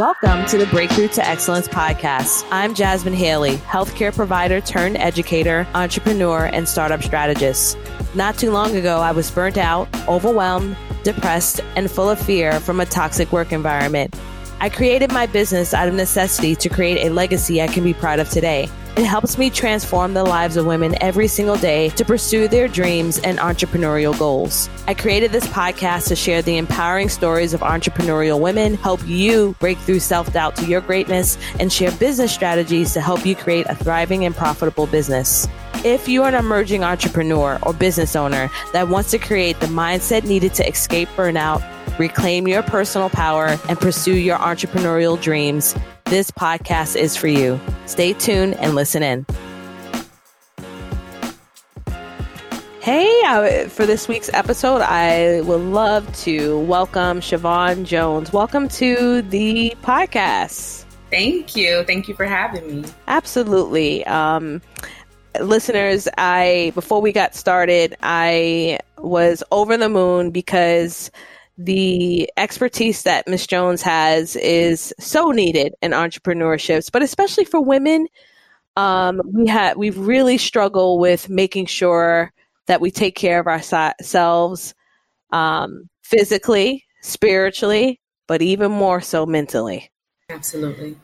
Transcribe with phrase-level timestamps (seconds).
[0.00, 2.48] Welcome to the Breakthrough to Excellence podcast.
[2.50, 7.76] I'm Jasmine Haley, healthcare provider turned educator, entrepreneur, and startup strategist.
[8.14, 12.80] Not too long ago, I was burnt out, overwhelmed, depressed, and full of fear from
[12.80, 14.18] a toxic work environment.
[14.58, 18.20] I created my business out of necessity to create a legacy I can be proud
[18.20, 18.70] of today.
[19.00, 23.18] It helps me transform the lives of women every single day to pursue their dreams
[23.20, 24.68] and entrepreneurial goals.
[24.86, 29.78] I created this podcast to share the empowering stories of entrepreneurial women, help you break
[29.78, 33.74] through self doubt to your greatness, and share business strategies to help you create a
[33.74, 35.48] thriving and profitable business.
[35.82, 40.24] If you are an emerging entrepreneur or business owner that wants to create the mindset
[40.24, 41.62] needed to escape burnout,
[42.00, 47.60] reclaim your personal power, and pursue your entrepreneurial dreams, this podcast is for you.
[47.84, 49.26] Stay tuned and listen in.
[52.80, 58.32] Hey, uh, for this week's episode, I would love to welcome Siobhan Jones.
[58.32, 60.86] Welcome to the podcast.
[61.10, 61.84] Thank you.
[61.84, 62.88] Thank you for having me.
[63.08, 64.06] Absolutely.
[64.06, 64.62] Um,
[65.38, 71.10] listeners, I before we got started, I was over the moon because
[71.64, 78.06] the expertise that Miss Jones has is so needed in entrepreneurships, but especially for women.
[78.76, 82.32] Um, we have we really struggle with making sure
[82.66, 84.74] that we take care of ourselves
[85.32, 89.90] um, physically, spiritually, but even more so mentally.
[90.30, 90.96] Absolutely.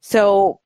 [0.00, 0.60] So,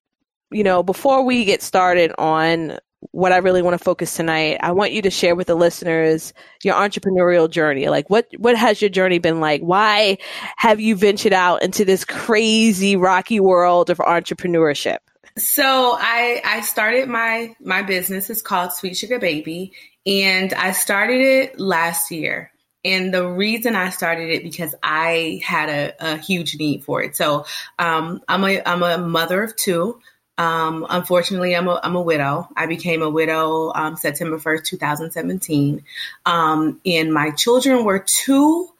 [0.51, 2.79] you know, before we get started on
[3.13, 6.33] what I really want to focus tonight, I want you to share with the listeners
[6.63, 7.89] your entrepreneurial journey.
[7.89, 9.63] Like what what has your journey been like?
[9.63, 10.19] Why
[10.57, 14.99] have you ventured out into this crazy rocky world of entrepreneurship?
[15.39, 19.73] So I I started my my business is called Sweet Sugar Baby
[20.07, 22.51] and I started it last year.
[22.83, 27.15] And the reason I started it because I had a, a huge need for it.
[27.15, 27.45] So
[27.79, 30.01] um, I'm a I'm a mother of two.
[30.41, 32.49] Um, unfortunately, I'm a, I'm a widow.
[32.57, 35.85] I became a widow um, September 1st, 2017.
[36.25, 38.71] Um, and my children were two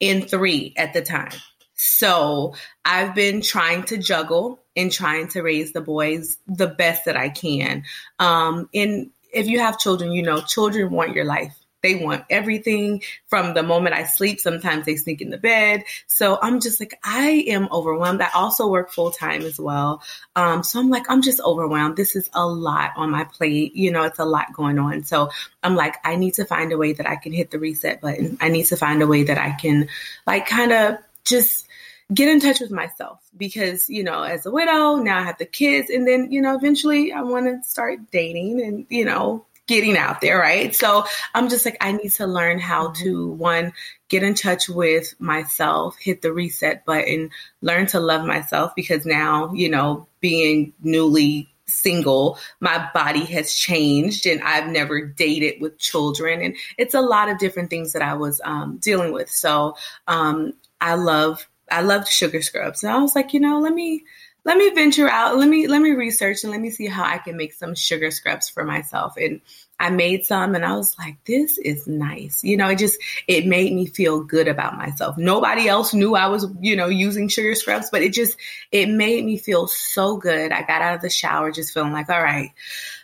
[0.00, 1.32] and three at the time.
[1.74, 2.54] So
[2.86, 7.28] I've been trying to juggle and trying to raise the boys the best that I
[7.28, 7.84] can.
[8.18, 11.54] Um, and if you have children, you know, children want your life.
[11.82, 14.40] They want everything from the moment I sleep.
[14.40, 15.84] Sometimes they sneak in the bed.
[16.06, 18.22] So I'm just like, I am overwhelmed.
[18.22, 20.02] I also work full time as well.
[20.36, 21.96] Um, so I'm like, I'm just overwhelmed.
[21.96, 23.74] This is a lot on my plate.
[23.74, 25.04] You know, it's a lot going on.
[25.04, 25.30] So
[25.62, 28.38] I'm like, I need to find a way that I can hit the reset button.
[28.40, 29.88] I need to find a way that I can,
[30.26, 31.66] like, kind of just
[32.12, 35.44] get in touch with myself because you know as a widow now i have the
[35.44, 39.96] kids and then you know eventually i want to start dating and you know getting
[39.96, 40.74] out there, right?
[40.74, 43.04] So I'm just like, I need to learn how mm-hmm.
[43.04, 43.72] to one,
[44.08, 47.30] get in touch with myself, hit the reset button,
[47.62, 54.26] learn to love myself because now, you know, being newly single, my body has changed
[54.26, 56.42] and I've never dated with children.
[56.42, 59.30] And it's a lot of different things that I was um, dealing with.
[59.30, 59.76] So
[60.08, 62.82] um, I love, I loved sugar scrubs.
[62.82, 64.02] And I was like, you know, let me,
[64.44, 65.36] let me venture out.
[65.36, 68.10] Let me let me research and let me see how I can make some sugar
[68.10, 69.14] scrubs for myself.
[69.16, 69.40] And
[69.78, 72.42] I made some and I was like, this is nice.
[72.44, 75.16] You know, it just it made me feel good about myself.
[75.18, 78.36] Nobody else knew I was, you know, using sugar scrubs, but it just
[78.72, 80.52] it made me feel so good.
[80.52, 82.52] I got out of the shower just feeling like, all right,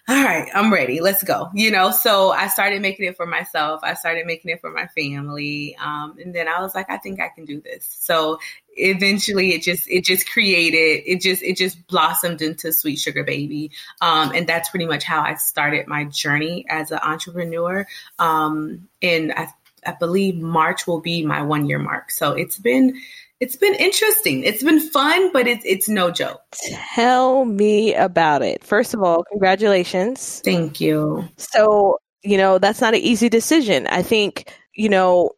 [0.08, 1.00] all right, I'm ready.
[1.00, 1.50] Let's go.
[1.52, 3.80] You know, so I started making it for myself.
[3.82, 5.76] I started making it for my family.
[5.80, 7.84] Um, and then I was like, I think I can do this.
[8.00, 8.38] So
[8.76, 13.72] eventually it just, it just created, it just, it just blossomed into Sweet Sugar Baby.
[14.00, 17.84] Um, and that's pretty much how I started my journey as an entrepreneur.
[18.20, 19.48] Um, and I,
[19.84, 22.12] I believe March will be my one year mark.
[22.12, 23.00] So it's been,
[23.40, 24.42] it's been interesting.
[24.44, 26.40] It's been fun, but it's it's no joke.
[26.94, 28.64] Tell me about it.
[28.64, 30.40] First of all, congratulations.
[30.44, 31.28] Thank you.
[31.36, 33.86] So, you know, that's not an easy decision.
[33.88, 35.32] I think, you know,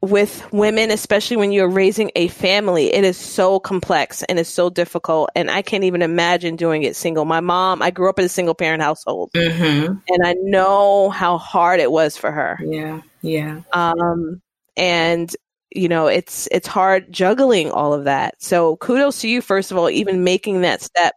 [0.00, 4.70] with women, especially when you're raising a family, it is so complex and it's so
[4.70, 5.30] difficult.
[5.34, 7.24] And I can't even imagine doing it single.
[7.24, 9.94] My mom, I grew up in a single parent household mm-hmm.
[10.08, 12.60] and I know how hard it was for her.
[12.62, 13.00] Yeah.
[13.22, 13.62] Yeah.
[13.72, 14.40] Um,
[14.76, 15.34] and
[15.70, 18.34] you know it's it's hard juggling all of that.
[18.42, 21.14] So kudos to you first of all even making that step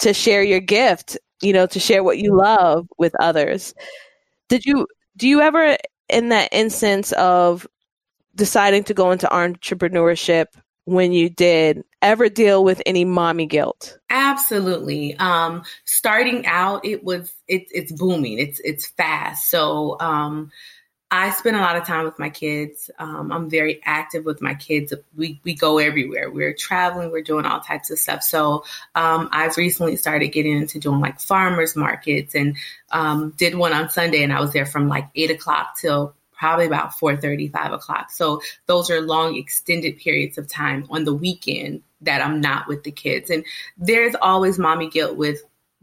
[0.00, 3.74] to share your gift you know to share what you love with others.
[4.48, 4.86] Did you
[5.16, 5.76] do you ever
[6.08, 7.66] in that instance of
[8.34, 10.46] deciding to go into entrepreneurship
[10.84, 13.98] when you did ever deal with any mommy guilt?
[14.10, 15.16] Absolutely.
[15.18, 18.38] Um starting out it was it, it's booming.
[18.38, 19.50] It's it's fast.
[19.50, 20.50] So um
[21.14, 22.90] I spend a lot of time with my kids.
[22.98, 24.94] Um, I'm very active with my kids.
[25.14, 26.30] We, we go everywhere.
[26.30, 28.22] We're traveling, we're doing all types of stuff.
[28.22, 28.64] So
[28.94, 32.56] um, I've recently started getting into doing like farmers markets and
[32.90, 36.64] um, did one on Sunday, and I was there from like eight o'clock till probably
[36.64, 38.10] about 4 5 o'clock.
[38.10, 42.84] So those are long, extended periods of time on the weekend that I'm not with
[42.84, 43.30] the kids.
[43.30, 43.44] And
[43.76, 45.42] there's always mommy guilt with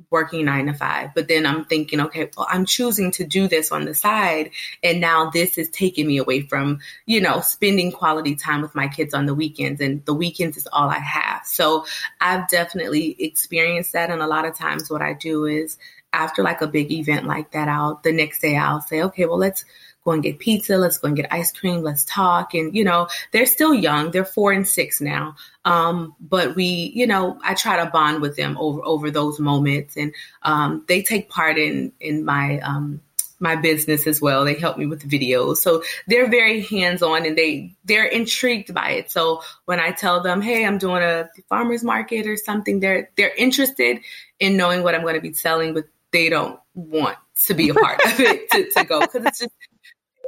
[0.10, 1.14] working nine to five.
[1.14, 4.52] But then I'm thinking, okay, well, I'm choosing to do this on the side.
[4.84, 8.88] And now this is taking me away from, you know, spending quality time with my
[8.88, 9.82] kids on the weekends.
[9.82, 11.46] And the weekends is all I have.
[11.46, 11.86] So
[12.20, 14.10] I've definitely experienced that.
[14.10, 15.78] And a lot of times what I do is
[16.12, 19.38] after like a big event like that, I'll the next day I'll say, okay, well,
[19.38, 19.66] let's
[20.10, 20.78] go and get pizza.
[20.78, 21.84] Let's go and get ice cream.
[21.84, 22.54] Let's talk.
[22.54, 24.12] And, you know, they're still young.
[24.12, 25.36] They're four and six now.
[25.66, 29.96] Um, but we, you know, I try to bond with them over, over those moments
[29.98, 33.02] and, um, they take part in, in my, um,
[33.42, 34.44] my business as well.
[34.44, 35.58] They help me with videos.
[35.58, 39.12] So they're very hands-on and they they're intrigued by it.
[39.12, 43.34] So when I tell them, "Hey, I'm doing a farmers market or something," they're they're
[43.38, 44.02] interested
[44.42, 47.74] in knowing what I'm going to be selling, but they don't want to be a
[47.74, 49.54] part of it to, to go because it's just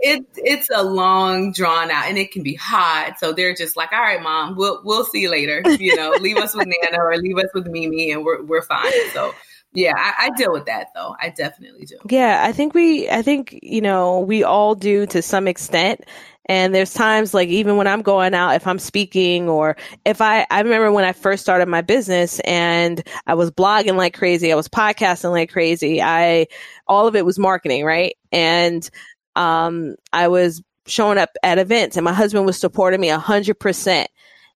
[0.01, 3.19] it, it's a long drawn out and it can be hot.
[3.19, 5.61] So they're just like, all right, mom, we'll, we'll see you later.
[5.81, 8.91] You know, leave us with Nana or leave us with Mimi and we're, we're fine.
[9.13, 9.33] So
[9.73, 11.15] yeah, I, I, deal with that though.
[11.19, 11.97] I definitely do.
[12.09, 12.43] Yeah.
[12.43, 16.03] I think we, I think, you know, we all do to some extent.
[16.47, 20.45] And there's times like even when I'm going out, if I'm speaking or if I,
[20.49, 24.55] I remember when I first started my business and I was blogging like crazy, I
[24.55, 26.01] was podcasting like crazy.
[26.01, 26.47] I,
[26.87, 28.17] all of it was marketing, right?
[28.31, 28.89] And
[29.35, 33.59] um, I was showing up at events and my husband was supporting me a hundred
[33.59, 34.09] percent.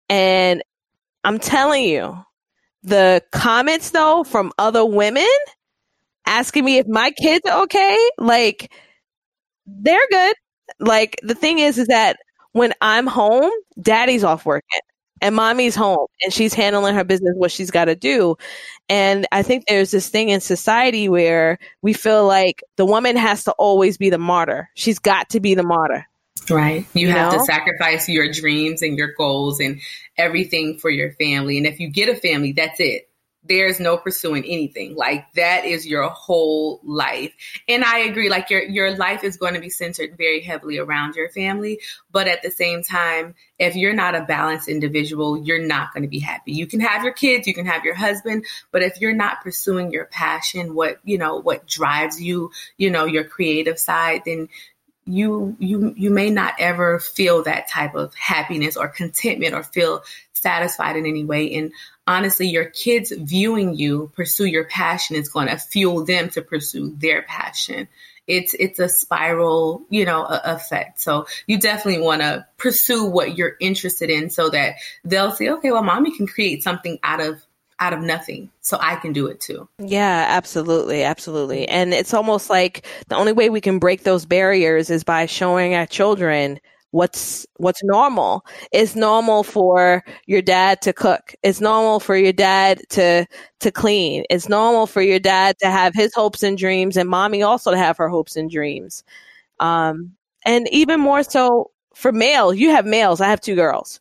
[0.09, 0.63] And
[1.23, 2.17] I'm telling you,
[2.83, 5.25] the comments though from other women
[6.27, 8.71] asking me if my kids are okay, like
[9.65, 10.35] they're good.
[10.79, 12.17] Like the thing is, is that
[12.51, 13.51] when I'm home,
[13.81, 14.81] daddy's off working
[15.21, 18.35] and mommy's home and she's handling her business, what she's got to do.
[18.89, 23.43] And I think there's this thing in society where we feel like the woman has
[23.45, 24.69] to always be the martyr.
[24.75, 26.05] She's got to be the martyr.
[26.49, 26.85] Right.
[26.93, 27.39] You, you have know?
[27.39, 29.79] to sacrifice your dreams and your goals and
[30.17, 31.57] everything for your family.
[31.57, 33.04] And if you get a family, that's it
[33.47, 34.95] there's no pursuing anything.
[34.95, 37.33] Like that is your whole life.
[37.67, 41.15] And I agree, like your your life is going to be centered very heavily around
[41.15, 41.79] your family.
[42.11, 46.09] But at the same time, if you're not a balanced individual, you're not going to
[46.09, 46.53] be happy.
[46.53, 49.91] You can have your kids, you can have your husband, but if you're not pursuing
[49.91, 54.49] your passion, what you know, what drives you, you know, your creative side, then
[55.05, 60.03] you you you may not ever feel that type of happiness or contentment or feel
[60.33, 61.71] satisfied in any way and
[62.07, 66.95] honestly, your kids viewing you pursue your passion is going to fuel them to pursue
[66.97, 67.87] their passion.
[68.27, 70.99] It's it's a spiral, you know, effect.
[70.99, 75.71] So you definitely want to pursue what you're interested in, so that they'll say, okay,
[75.71, 77.45] well, mommy can create something out of
[77.77, 82.49] out of nothing so i can do it too yeah absolutely absolutely and it's almost
[82.49, 86.57] like the only way we can break those barriers is by showing our children
[86.95, 88.45] what's what's normal.
[88.71, 91.35] It's normal for your dad to cook.
[91.43, 93.27] It's normal for your dad to
[93.59, 94.23] to clean.
[94.29, 97.77] It's normal for your dad to have his hopes and dreams and mommy also to
[97.77, 99.03] have her hopes and dreams.
[99.59, 100.13] Um
[100.45, 103.19] and even more so for male, you have males.
[103.19, 103.99] I have two girls.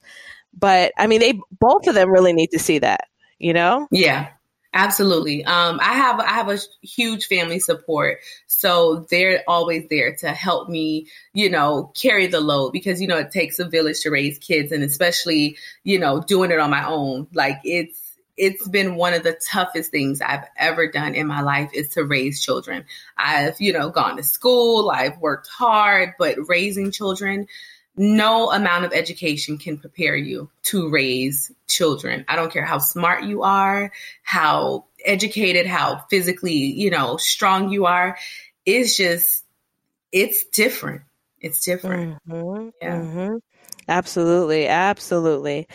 [0.56, 3.08] But I mean they both of them really need to see that,
[3.40, 3.88] you know?
[3.90, 4.28] Yeah.
[4.76, 5.44] Absolutely.
[5.44, 10.68] Um, I have I have a huge family support, so they're always there to help
[10.68, 14.38] me, you know, carry the load because you know it takes a village to raise
[14.38, 17.28] kids, and especially you know doing it on my own.
[17.32, 18.00] Like it's
[18.36, 22.02] it's been one of the toughest things I've ever done in my life is to
[22.04, 22.84] raise children.
[23.16, 27.46] I've you know gone to school, I've worked hard, but raising children
[27.96, 32.24] no amount of education can prepare you to raise children.
[32.28, 37.86] I don't care how smart you are, how educated, how physically, you know, strong you
[37.86, 38.18] are.
[38.66, 39.44] It's just,
[40.10, 41.02] it's different.
[41.40, 42.18] It's different.
[42.28, 42.96] Mm-hmm, yeah.
[42.96, 43.36] Mm-hmm.
[43.86, 44.66] Absolutely.
[44.66, 45.68] Absolutely.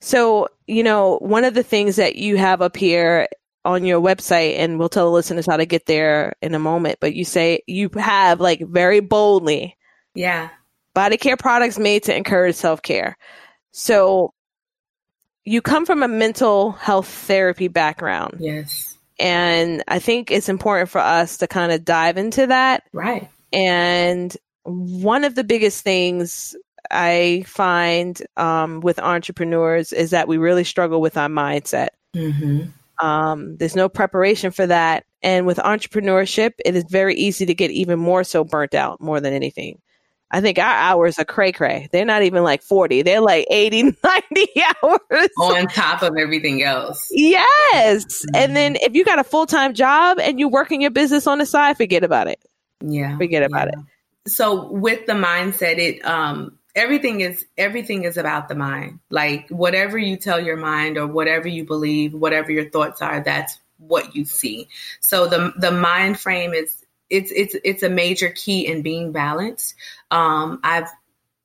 [0.00, 3.26] So, you know, one of the things that you have up here
[3.64, 6.98] on your website, and we'll tell the listeners how to get there in a moment,
[7.00, 9.76] but you say you have like very boldly.
[10.14, 10.50] Yeah
[10.94, 13.16] body care products made to encourage self care.
[13.72, 14.32] So
[15.44, 18.36] you come from a mental health therapy background.
[18.40, 18.96] Yes.
[19.18, 22.84] And I think it's important for us to kind of dive into that.
[22.92, 23.28] Right.
[23.52, 24.34] And
[24.64, 26.56] one of the biggest things
[26.90, 31.88] I find um, with entrepreneurs is that we really struggle with our mindset.
[32.14, 33.04] Mm-hmm.
[33.04, 35.04] Um, there's no preparation for that.
[35.22, 39.20] And with entrepreneurship, it is very easy to get even more so burnt out more
[39.20, 39.80] than anything
[40.34, 41.88] I think our hours are cray cray.
[41.92, 43.02] They're not even like 40.
[43.02, 44.48] They're like 80, 90
[44.82, 45.28] hours.
[45.38, 47.08] On top of everything else.
[47.12, 48.04] Yes.
[48.04, 48.34] Mm-hmm.
[48.34, 51.38] And then if you got a full time job and you're working your business on
[51.38, 52.40] the side, forget about it.
[52.80, 53.16] Yeah.
[53.16, 53.80] Forget about yeah.
[54.24, 54.30] it.
[54.30, 58.98] So with the mindset, it um everything is everything is about the mind.
[59.10, 63.60] Like whatever you tell your mind or whatever you believe, whatever your thoughts are, that's
[63.78, 64.66] what you see.
[64.98, 69.74] So the the mind frame is it's it's it's a major key in being balanced.
[70.10, 70.88] Um, I've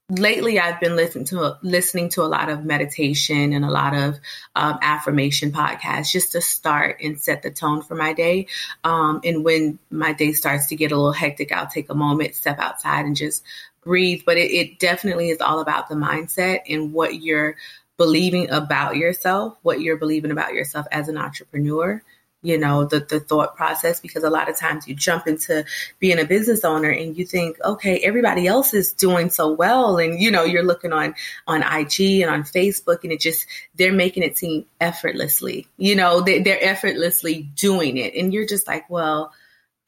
[0.10, 4.20] lately I've been listening to listening to a lot of meditation and a lot of
[4.56, 8.48] um, affirmation podcasts just to start and set the tone for my day.
[8.84, 12.36] Um, and when my day starts to get a little hectic, I'll take a moment,
[12.36, 13.44] step outside, and just
[13.82, 14.24] breathe.
[14.26, 17.56] But it, it definitely is all about the mindset and what you're
[17.98, 22.02] believing about yourself, what you're believing about yourself as an entrepreneur
[22.42, 25.66] you know the the thought process because a lot of times you jump into
[26.00, 29.98] being a business owner and you think okay everybody else is doing so well.
[29.98, 31.16] And you know you're looking on
[31.48, 36.22] on IG and on Facebook and it just they're making it seem effortlessly you know
[36.22, 38.16] they, they're effortlessly doing it.
[38.16, 39.34] And you're just like well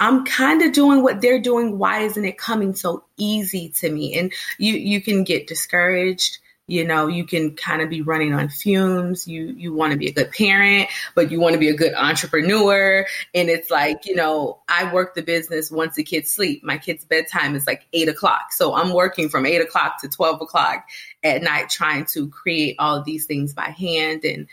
[0.01, 1.77] I'm kind of doing what they're doing.
[1.77, 4.17] Why isn't it coming so easy to me?
[4.17, 6.39] And you you can get discouraged
[6.71, 10.07] you know you can kind of be running on fumes you you want to be
[10.07, 13.05] a good parent but you want to be a good entrepreneur.
[13.33, 16.63] And it's like you know i work the business once the kids sleep.
[16.63, 18.51] My kids bedtime is like eight o'clock.
[18.51, 20.87] So i'm working from eight o'clock to 12 o'clock
[21.23, 24.23] at night trying to create all these things by hand.
[24.23, 24.47] And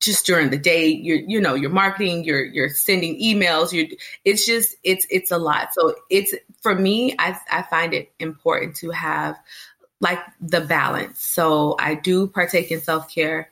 [0.00, 4.46] just during the day you're you know you're marketing you're you're sending emails you it's
[4.46, 5.68] just it's it's a lot.
[5.72, 9.36] So it's for me i i find it important to have
[10.00, 11.20] like the balance.
[11.20, 13.50] So I do partake in self care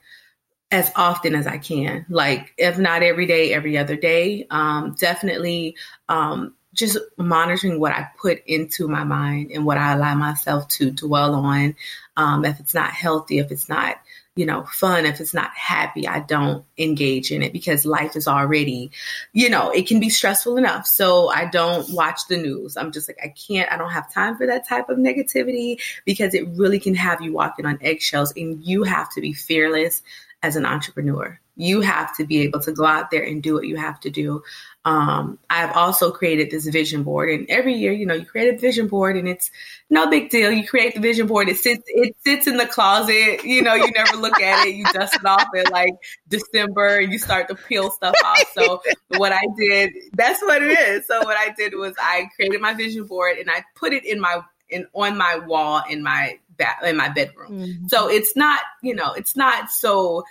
[0.71, 2.07] as often as I can.
[2.09, 4.47] Like if not every day, every other day.
[4.50, 5.76] Um, definitely
[6.09, 10.91] um, just monitoring what I put into my mind and what I allow myself to
[10.91, 11.75] dwell on.
[12.17, 13.99] Um, if it's not healthy, if it's not
[14.37, 18.28] you know, fun, if it's not happy, I don't engage in it because life is
[18.28, 18.90] already,
[19.33, 20.87] you know, it can be stressful enough.
[20.87, 22.76] So I don't watch the news.
[22.76, 26.35] I'm just like, I can't, I don't have time for that type of negativity because
[26.35, 30.02] it really can have you walking on eggshells and you have to be fearless
[30.43, 31.40] as an entrepreneur.
[31.57, 34.11] You have to be able to go out there and do what you have to
[34.11, 34.43] do.
[34.85, 38.59] Um, I've also created this vision board, and every year, you know, you create a
[38.59, 39.51] vision board, and it's
[39.91, 40.53] no big deal.
[40.53, 43.45] You create the vision board; it sits it sits in the closet.
[43.45, 44.77] You know, you never look at it.
[44.77, 45.95] You dust it off in like
[46.29, 48.45] December, and you start to peel stuff off.
[48.55, 48.83] So
[49.19, 51.07] what I did, that's what it is.
[51.07, 54.21] So what I did was I created my vision board, and I put it in
[54.21, 56.39] my in on my wall in my
[56.85, 57.53] in my bedroom.
[57.53, 57.89] Mm-hmm.
[57.89, 60.25] So it's not, you know, it's not so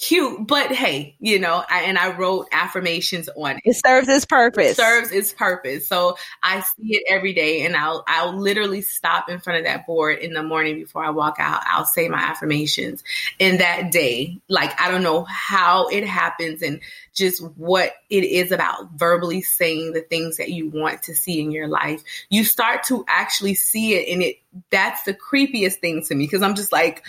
[0.00, 3.62] cute, but hey, you know, I, and I wrote affirmations on it.
[3.64, 4.72] It serves its purpose.
[4.72, 5.86] It serves its purpose.
[5.86, 9.86] So I see it every day and I'll I'll literally stop in front of that
[9.86, 11.62] board in the morning before I walk out.
[11.66, 13.04] I'll say my affirmations
[13.38, 14.40] in that day.
[14.48, 16.80] Like I don't know how it happens and
[17.12, 21.50] just what it is about verbally saying the things that you want to see in
[21.50, 22.02] your life.
[22.30, 24.36] You start to actually see it and it
[24.70, 27.04] that's the creepiest thing to me because I'm just like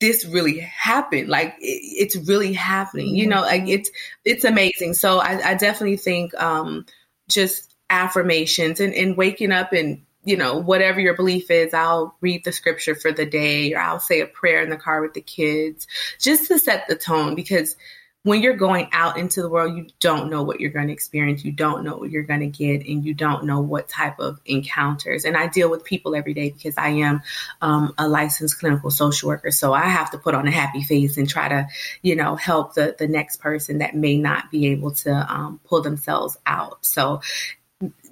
[0.00, 3.70] this really happened like it, it's really happening you know like mm-hmm.
[3.70, 3.90] it's
[4.24, 6.86] it's amazing so i, I definitely think um
[7.28, 12.44] just affirmations and, and waking up and you know whatever your belief is i'll read
[12.44, 15.20] the scripture for the day or i'll say a prayer in the car with the
[15.20, 15.86] kids
[16.18, 17.76] just to set the tone because
[18.24, 21.44] when you're going out into the world, you don't know what you're going to experience.
[21.44, 24.40] You don't know what you're going to get, and you don't know what type of
[24.46, 25.26] encounters.
[25.26, 27.22] And I deal with people every day because I am
[27.60, 29.50] um, a licensed clinical social worker.
[29.50, 31.68] So I have to put on a happy face and try to,
[32.00, 35.82] you know, help the, the next person that may not be able to um, pull
[35.82, 36.78] themselves out.
[36.84, 37.20] So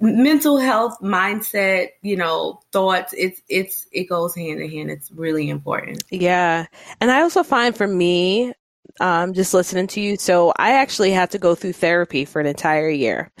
[0.01, 5.49] mental health mindset you know thoughts it's it's it goes hand in hand it's really
[5.49, 6.67] important yeah
[7.01, 8.53] and i also find for me
[8.99, 10.17] um, just listening to you.
[10.17, 13.31] So I actually had to go through therapy for an entire year.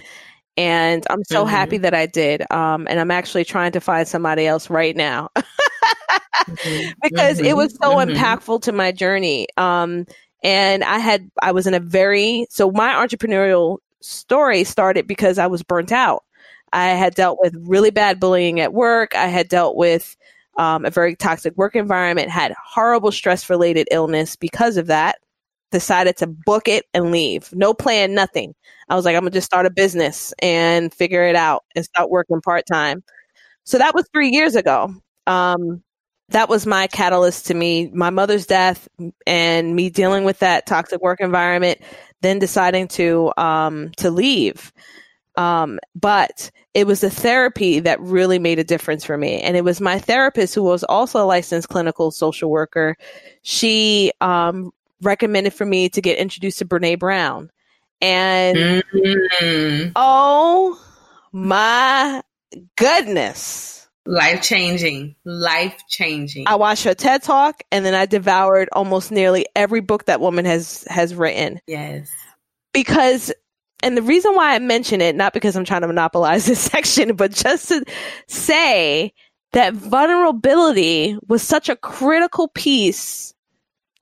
[0.55, 1.49] And I'm so mm-hmm.
[1.49, 2.49] happy that I did.
[2.51, 6.91] Um, and I'm actually trying to find somebody else right now mm-hmm.
[7.03, 7.45] because mm-hmm.
[7.45, 8.11] it was so mm-hmm.
[8.11, 9.47] impactful to my journey.
[9.57, 10.05] Um,
[10.43, 15.47] and I had, I was in a very, so my entrepreneurial story started because I
[15.47, 16.23] was burnt out.
[16.73, 19.15] I had dealt with really bad bullying at work.
[19.15, 20.17] I had dealt with
[20.57, 25.17] um, a very toxic work environment, had horrible stress related illness because of that
[25.73, 27.49] decided to book it and leave.
[27.53, 28.55] No plan, nothing.
[28.87, 32.09] I was like, I'm gonna just start a business and figure it out and start
[32.09, 33.03] working part time.
[33.65, 34.93] So that was three years ago.
[35.27, 35.83] Um,
[36.29, 38.87] that was my catalyst to me, my mother's death
[39.27, 41.79] and me dealing with that toxic work environment,
[42.21, 44.71] then deciding to um, to leave.
[45.35, 49.41] Um, but it was the therapy that really made a difference for me.
[49.41, 52.95] And it was my therapist who was also a licensed clinical social worker.
[53.41, 54.71] She um,
[55.05, 57.49] recommended for me to get introduced to Brene Brown.
[58.01, 59.91] And mm-hmm.
[59.95, 60.79] oh
[61.31, 62.21] my
[62.77, 63.87] goodness.
[64.05, 66.43] Life changing, life changing.
[66.47, 70.43] I watched her TED talk and then I devoured almost nearly every book that woman
[70.43, 71.61] has has written.
[71.67, 72.11] Yes.
[72.73, 73.31] Because
[73.81, 77.15] and the reason why I mention it, not because I'm trying to monopolize this section,
[77.15, 77.85] but just to
[78.27, 79.13] say
[79.53, 83.33] that vulnerability was such a critical piece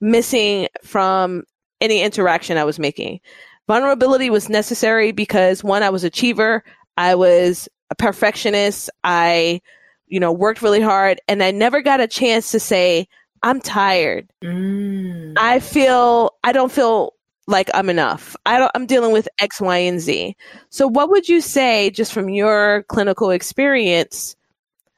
[0.01, 1.43] missing from
[1.79, 3.19] any interaction I was making.
[3.67, 6.63] Vulnerability was necessary because one, I was a achiever,
[6.97, 9.61] I was a perfectionist, I,
[10.07, 13.07] you know, worked really hard, and I never got a chance to say,
[13.43, 14.29] I'm tired.
[14.43, 15.33] Mm.
[15.37, 17.13] I feel I don't feel
[17.47, 18.35] like I'm enough.
[18.45, 20.35] I don't, I'm dealing with X, Y, and Z.
[20.69, 24.35] So, what would you say, just from your clinical experience?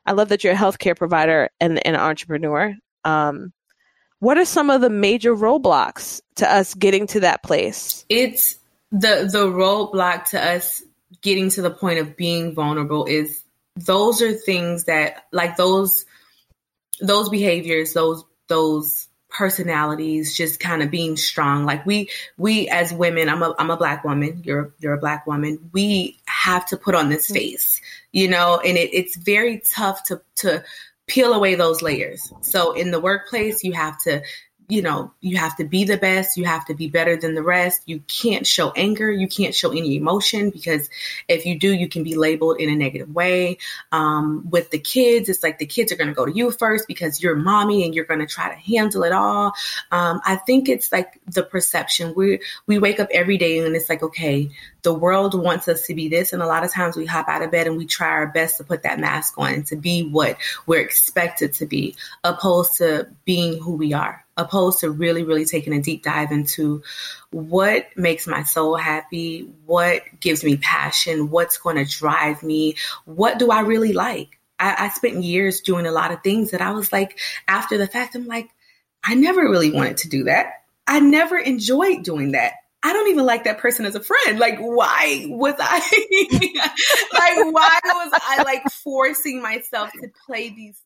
[0.05, 2.75] I love that you're a healthcare provider and, and an entrepreneur.
[3.05, 3.53] Um,
[4.23, 8.05] what are some of the major roadblocks to us getting to that place?
[8.07, 8.55] It's
[8.89, 10.81] the the roadblock to us
[11.21, 13.43] getting to the point of being vulnerable is
[13.75, 16.05] those are things that like those
[17.01, 23.27] those behaviors, those those personalities just kind of being strong like we we as women
[23.27, 26.93] i'm a i'm a black woman you're you're a black woman we have to put
[26.93, 27.33] on this mm-hmm.
[27.33, 30.63] face you know and it, it's very tough to to
[31.07, 32.31] peel away those layers.
[32.41, 34.21] So in the workplace you have to
[34.69, 36.37] you know, you have to be the best.
[36.37, 37.81] You have to be better than the rest.
[37.85, 39.11] You can't show anger.
[39.11, 40.89] You can't show any emotion because
[41.27, 43.57] if you do, you can be labeled in a negative way.
[43.91, 46.87] Um, with the kids, it's like the kids are going to go to you first
[46.87, 49.53] because you're mommy and you're going to try to handle it all.
[49.91, 52.13] Um, I think it's like the perception.
[52.15, 54.49] We we wake up every day and it's like, okay,
[54.81, 57.41] the world wants us to be this, and a lot of times we hop out
[57.41, 60.03] of bed and we try our best to put that mask on and to be
[60.03, 65.45] what we're expected to be, opposed to being who we are opposed to really, really
[65.45, 66.83] taking a deep dive into
[67.31, 73.39] what makes my soul happy, what gives me passion, what's going to drive me, what
[73.39, 74.39] do I really like.
[74.59, 77.87] I, I, spent years doing a lot of things that I was like, after the
[77.87, 78.49] fact, I'm like,
[79.03, 80.63] I never really wanted to do that.
[80.87, 82.53] I never enjoyed doing that.
[82.81, 84.39] I don't even like that person as a friend.
[84.39, 85.79] Like, why was I,
[87.13, 90.79] like, why was I like forcing myself to play these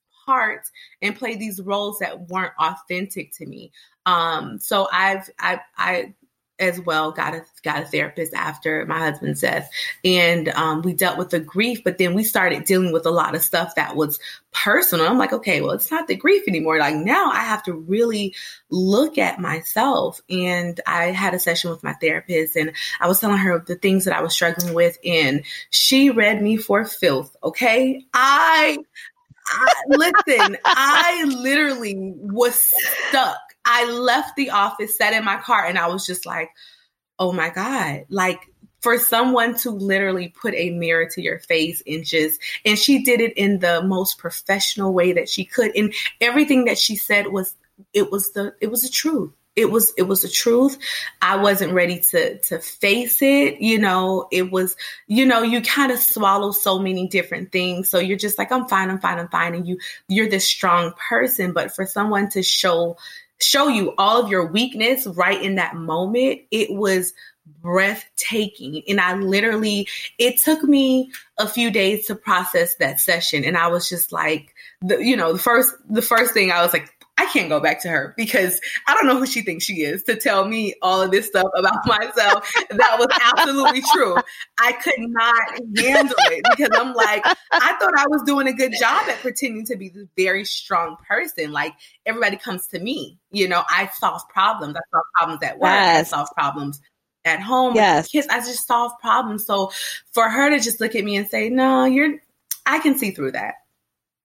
[1.02, 3.72] and play these roles that weren't authentic to me.
[4.06, 6.14] Um, so I've I I
[6.60, 9.70] as well got a got a therapist after my husband's death.
[10.04, 13.36] And um, we dealt with the grief but then we started dealing with a lot
[13.36, 14.20] of stuff that was
[14.52, 15.08] personal.
[15.08, 16.80] I'm like okay well it's not the grief anymore.
[16.80, 18.34] Like now i have to really
[18.70, 20.22] look at myself.
[20.30, 24.06] And i had a session with my therapist and i was telling her the things
[24.06, 24.98] that i was struggling with.
[25.06, 28.04] And she read me for filth okay?
[28.14, 28.78] I
[29.50, 32.60] I, listen, I literally was
[33.10, 33.40] stuck.
[33.66, 36.50] I left the office, sat in my car, and I was just like,
[37.20, 38.06] oh my God.
[38.10, 38.42] Like,
[38.82, 43.20] for someone to literally put a mirror to your face and just, and she did
[43.20, 45.76] it in the most professional way that she could.
[45.76, 47.56] And everything that she said was,
[47.94, 50.78] it was the, it was the truth it was it was the truth.
[51.22, 54.28] I wasn't ready to to face it you know?
[54.32, 57.90] It was you know you kind of swallow so many different things.
[57.90, 60.94] So you're just like i'm fine i'm fine i'm fine and you you're this strong
[61.10, 61.52] person.
[61.52, 62.98] But for someone to show
[63.40, 67.14] show you all of your weakness right in that moment it was
[67.62, 68.84] breathtaking.
[68.88, 69.88] And i literally
[70.20, 73.44] it took me a few days to process that session.
[73.44, 76.74] And i was just like the you know the first the first thing i was
[76.74, 79.82] like I can't go back to her because I don't know who she thinks she
[79.82, 82.52] is to tell me all of this stuff about myself.
[82.70, 84.16] that was absolutely true.
[84.60, 88.74] I could not handle it because I'm like, I thought I was doing a good
[88.80, 91.52] job at pretending to be this very strong person.
[91.52, 91.74] Like
[92.06, 94.76] everybody comes to me, you know, I solve problems.
[94.76, 95.72] I solve problems at work.
[95.72, 96.14] Yes.
[96.14, 96.82] I solve problems
[97.26, 97.76] at home.
[97.76, 98.10] Yes.
[98.10, 99.46] Kids, I just solve problems.
[99.46, 99.72] So
[100.12, 102.16] for her to just look at me and say, no, you're,
[102.66, 103.56] I can see through that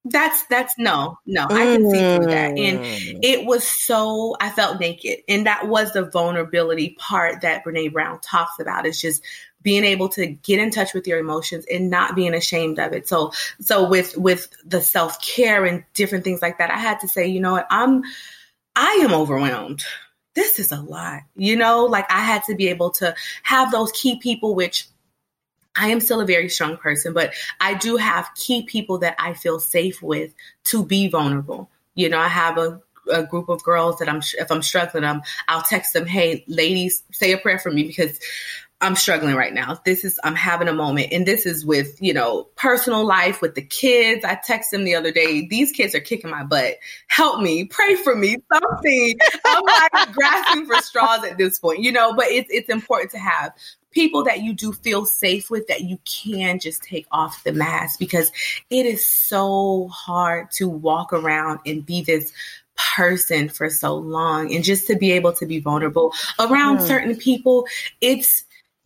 [0.05, 2.59] that's that's no no i can see through that.
[2.59, 3.21] And mm.
[3.23, 5.21] it was so i felt naked.
[5.29, 9.23] And that was the vulnerability part that brene brown talks about is just
[9.62, 13.07] being able to get in touch with your emotions and not being ashamed of it.
[13.09, 17.27] So so with with the self-care and different things like that i had to say
[17.29, 17.67] you know what?
[17.71, 18.03] I'm
[18.75, 19.85] i am overwhelmed.
[20.35, 21.21] This is a lot.
[21.37, 24.88] You know like i had to be able to have those key people which
[25.77, 29.35] I am still a very strong person, but I do have key people that I
[29.35, 31.71] feel safe with to be vulnerable.
[31.95, 32.81] You know, I have a,
[33.11, 37.03] a group of girls that I'm if I'm struggling, I'm I'll text them, "Hey, ladies,
[37.13, 38.19] say a prayer for me because
[38.83, 39.81] I'm struggling right now.
[39.85, 41.13] This is, I'm having a moment.
[41.13, 44.25] And this is with, you know, personal life with the kids.
[44.25, 45.47] I texted them the other day.
[45.47, 46.75] These kids are kicking my butt.
[47.07, 49.19] Help me, pray for me, something.
[49.45, 53.19] I'm like grasping for straws at this point, you know, but it's, it's important to
[53.19, 53.53] have
[53.93, 57.99] people that you do feel safe with that you can just take off the mask
[57.99, 58.31] because
[58.71, 62.33] it is so hard to walk around and be this
[62.77, 66.87] person for so long and just to be able to be vulnerable around mm.
[66.87, 67.67] certain people
[68.01, 68.45] it's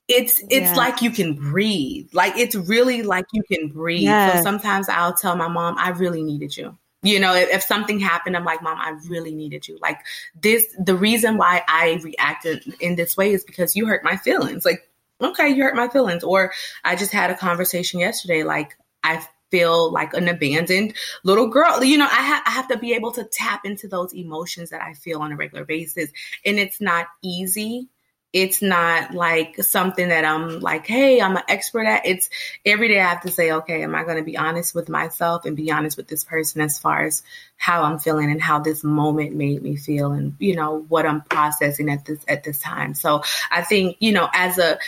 [0.08, 0.76] it's it's yes.
[0.76, 4.38] like you can breathe like it's really like you can breathe yes.
[4.38, 7.98] so sometimes i'll tell my mom i really needed you you know if, if, something
[7.98, 9.98] happened i'm like mom i really needed you like
[10.40, 14.64] this the reason why i reacted in this way is because you hurt my feelings
[14.64, 14.88] like
[15.20, 16.52] okay you hurt my feelings or
[16.84, 21.82] i just had a conversation yesterday like i feel like an abandoned little girl.
[21.82, 24.82] You know, I, ha- I have to be able to tap into those emotions that
[24.82, 26.10] I feel on a regular basis.
[26.44, 27.88] And it's not easy.
[28.32, 32.04] It's not like something that I'm like, hey, I'm an expert at.
[32.04, 32.28] It's
[32.66, 35.46] every day I have to say, okay, am I going to be honest with myself
[35.46, 37.22] and be honest with this person as far as
[37.56, 41.22] how I'm feeling and how this moment made me feel and, you know, what I'm
[41.22, 42.92] processing at this, at this time.
[42.92, 44.78] So I think, you know, as a,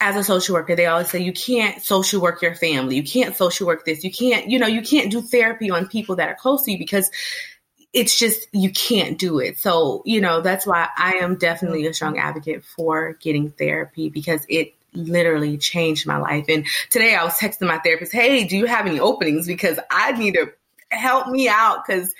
[0.00, 2.96] as a social worker, they always say you can't social work your family.
[2.96, 4.04] You can't social work this.
[4.04, 6.78] You can't, you know, you can't do therapy on people that are close to you
[6.78, 7.10] because
[7.92, 9.58] it's just you can't do it.
[9.58, 14.44] So, you know, that's why I am definitely a strong advocate for getting therapy because
[14.48, 16.46] it literally changed my life.
[16.48, 20.12] And today I was texting my therapist, "Hey, do you have any openings because I
[20.12, 20.52] need to
[20.90, 22.14] help me out cuz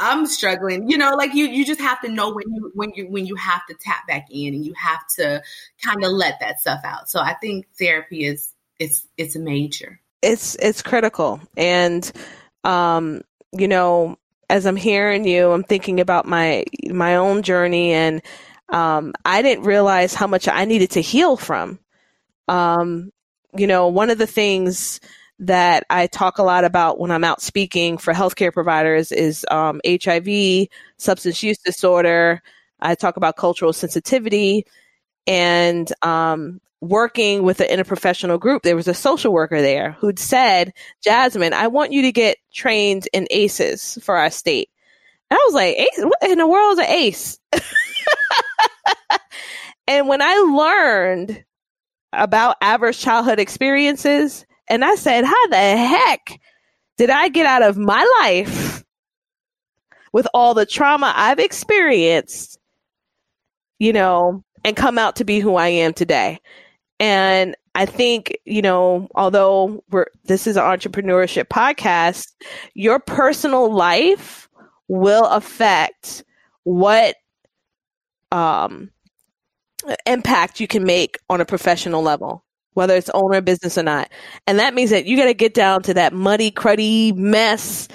[0.00, 0.88] I'm struggling.
[0.88, 3.36] You know, like you you just have to know when you when you when you
[3.36, 5.42] have to tap back in and you have to
[5.84, 7.10] kind of let that stuff out.
[7.10, 10.00] So I think therapy is it's it's major.
[10.22, 11.40] It's it's critical.
[11.56, 12.10] And
[12.64, 14.16] um you know,
[14.48, 18.22] as I'm hearing you, I'm thinking about my my own journey and
[18.70, 21.78] um I didn't realize how much I needed to heal from.
[22.48, 23.12] Um
[23.56, 25.00] you know, one of the things
[25.40, 29.80] that I talk a lot about when I'm out speaking for healthcare providers is um,
[29.86, 32.42] HIV, substance use disorder.
[32.80, 34.66] I talk about cultural sensitivity
[35.26, 38.62] and um, working with an interprofessional group.
[38.62, 43.08] There was a social worker there who'd said, Jasmine, I want you to get trained
[43.14, 44.68] in ACEs for our state.
[45.30, 46.04] And I was like, ACE?
[46.04, 47.38] What in the world is an ACE?
[49.88, 51.44] and when I learned
[52.12, 56.40] about adverse childhood experiences, and I said, How the heck
[56.96, 58.84] did I get out of my life
[60.12, 62.58] with all the trauma I've experienced,
[63.78, 66.38] you know, and come out to be who I am today?
[67.00, 72.28] And I think, you know, although we're this is an entrepreneurship podcast,
[72.74, 74.48] your personal life
[74.88, 76.24] will affect
[76.62, 77.16] what
[78.32, 78.90] um
[80.06, 84.10] impact you can make on a professional level whether it's owner business or not.
[84.46, 87.88] And that means that you got to get down to that muddy, cruddy mess,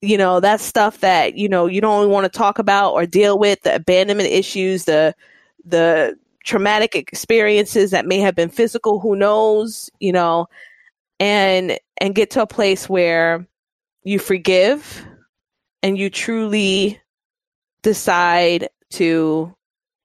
[0.00, 3.38] you know, that stuff that, you know, you don't want to talk about or deal
[3.38, 5.14] with, the abandonment issues, the,
[5.64, 10.46] the traumatic experiences that may have been physical, who knows, you know,
[11.18, 13.46] and, and get to a place where
[14.04, 15.04] you forgive
[15.82, 17.00] and you truly
[17.82, 19.54] decide to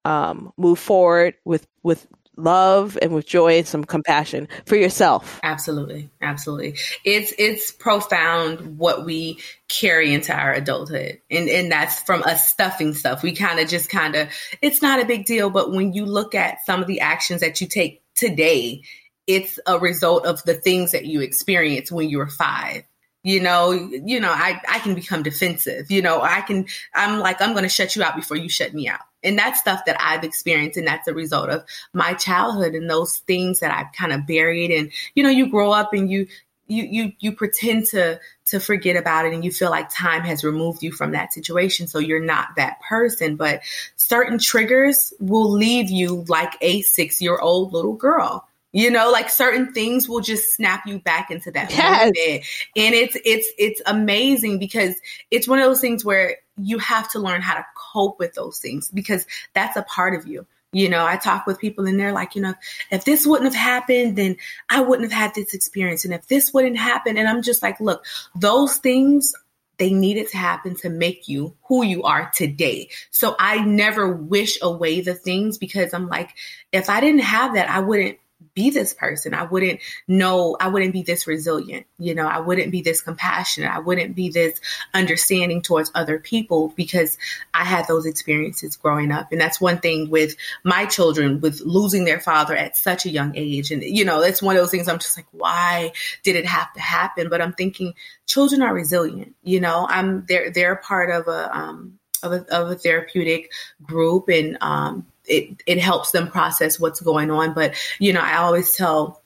[0.06, 2.08] um, move forward with with
[2.44, 5.40] love and with joy and some compassion for yourself.
[5.44, 6.10] Absolutely.
[6.22, 6.78] Absolutely.
[7.04, 11.22] It's it's profound what we carry into our adulthood.
[11.30, 13.24] And and that's from us stuffing stuff.
[13.24, 14.30] We kind of just kind of
[14.62, 17.62] it's not a big deal, but when you look at some of the actions that
[17.62, 18.84] you take today,
[19.28, 22.84] it's a result of the things that you experienced when you were 5
[23.24, 27.42] you know you know i i can become defensive you know i can i'm like
[27.42, 29.98] i'm going to shut you out before you shut me out and that's stuff that
[30.00, 34.14] i've experienced and that's a result of my childhood and those things that i've kind
[34.14, 34.72] of buried.
[34.72, 36.28] And you know you grow up and you
[36.68, 40.44] you you you pretend to to forget about it and you feel like time has
[40.44, 41.88] removed you from that situation.
[41.88, 43.62] So you're not that person but
[43.96, 49.30] certain triggers will leave you like a 6 year old little girl you know, like
[49.30, 52.06] certain things will just snap you back into that yes.
[52.06, 52.46] moment.
[52.76, 54.96] And it's it's it's amazing because
[55.30, 58.60] it's one of those things where you have to learn how to cope with those
[58.60, 60.46] things because that's a part of you.
[60.74, 62.54] You know, I talk with people and they're like, you know,
[62.92, 64.38] if this wouldn't have happened, then
[64.70, 66.06] I wouldn't have had this experience.
[66.06, 68.06] And if this wouldn't happen, and I'm just like, look,
[68.36, 69.34] those things
[69.78, 72.88] they needed to happen to make you who you are today.
[73.10, 76.30] So I never wish away the things because I'm like,
[76.72, 78.20] if I didn't have that, I wouldn't
[78.54, 79.34] be this person.
[79.34, 81.86] I wouldn't know, I wouldn't be this resilient.
[81.98, 83.72] You know, I wouldn't be this compassionate.
[83.72, 84.60] I wouldn't be this
[84.94, 87.18] understanding towards other people because
[87.54, 89.32] I had those experiences growing up.
[89.32, 93.36] And that's one thing with my children, with losing their father at such a young
[93.36, 93.72] age.
[93.72, 96.74] And, you know, that's one of those things I'm just like, why did it have
[96.74, 97.30] to happen?
[97.30, 97.94] But I'm thinking
[98.26, 99.36] children are resilient.
[99.44, 104.30] You know, I'm, they're, they're part of a, um, of a, of a therapeutic group
[104.30, 107.54] and um, it it helps them process what's going on.
[107.54, 109.22] But you know, I always tell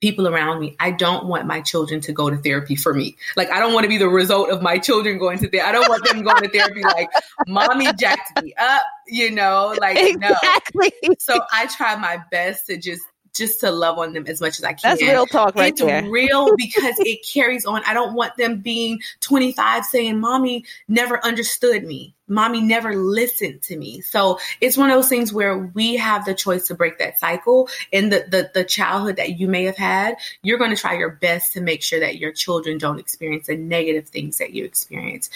[0.00, 3.16] people around me, I don't want my children to go to therapy for me.
[3.36, 5.66] Like I don't want to be the result of my children going to therapy.
[5.66, 7.08] I don't want them going to therapy like
[7.46, 10.92] mommy jacked me up, you know, like exactly.
[11.02, 11.14] no.
[11.18, 13.02] So I try my best to just
[13.34, 14.80] just to love on them as much as I can.
[14.82, 15.98] That's real talk right there.
[15.98, 16.02] it's there.
[16.10, 17.82] real because it carries on.
[17.84, 22.14] I don't want them being 25 saying, Mommy never understood me.
[22.26, 24.00] Mommy never listened to me.
[24.00, 27.68] So it's one of those things where we have the choice to break that cycle.
[27.92, 31.10] In the, the, the childhood that you may have had, you're going to try your
[31.10, 35.28] best to make sure that your children don't experience the negative things that you experience.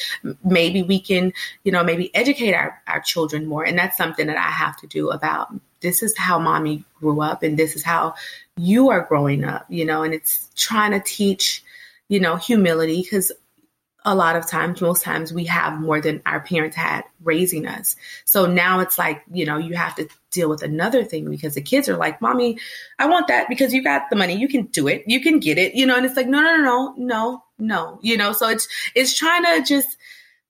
[0.43, 1.33] Maybe we can,
[1.65, 3.65] you know, maybe educate our, our children more.
[3.65, 7.43] And that's something that I have to do about this is how mommy grew up
[7.43, 8.15] and this is how
[8.57, 11.63] you are growing up, you know, and it's trying to teach,
[12.09, 13.33] you know, humility because
[14.05, 17.97] a lot of times, most times, we have more than our parents had raising us.
[18.25, 21.61] So now it's like, you know, you have to deal with another thing because the
[21.61, 22.59] kids are like, Mommy,
[22.99, 24.35] I want that because you got the money.
[24.37, 25.05] You can do it.
[25.07, 27.99] You can get it, you know, and it's like, no, no, no, no, no, no,
[28.03, 29.99] you know, so it's, it's trying to just